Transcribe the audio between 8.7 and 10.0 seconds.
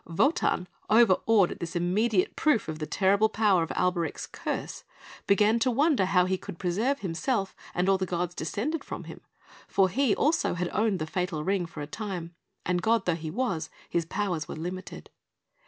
from him; for